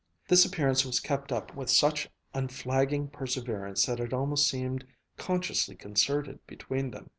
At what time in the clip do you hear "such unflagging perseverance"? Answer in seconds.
1.69-3.85